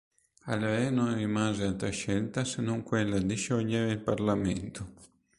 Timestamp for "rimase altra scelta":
1.13-2.43